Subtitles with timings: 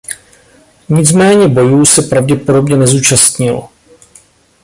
[0.89, 3.63] Nicméně bojů se pravděpodobně nezúčastnil.